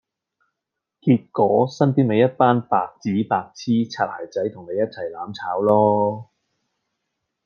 [0.99, 6.25] 結果身邊咪一班白紙、白癡、擦鞋仔同你一齊攬炒囉